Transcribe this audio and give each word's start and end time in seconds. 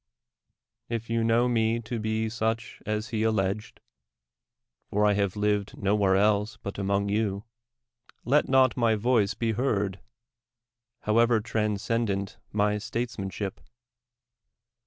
If 0.89 1.11
you 1.11 1.23
know 1.23 1.47
me 1.47 1.79
to 1.81 1.99
be 1.99 2.27
such 2.27 2.81
as 2.87 3.09
he 3.09 3.21
alleged— 3.21 3.79
for 4.89 5.05
I 5.05 5.13
have 5.13 5.35
lived 5.35 5.77
no 5.77 5.93
where 5.95 6.15
else 6.15 6.57
but 6.57 6.79
among 6.79 7.09
you— 7.09 7.43
let 8.33 8.49
not 8.49 8.75
my 8.75 8.95
voice 8.95 9.35
be 9.35 9.51
heard, 9.51 9.99
however 11.01 11.39
transcendent 11.39 12.39
my 12.51 12.79
statesmanship! 12.79 13.61